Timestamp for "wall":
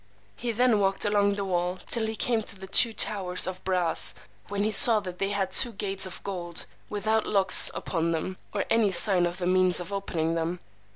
1.45-1.77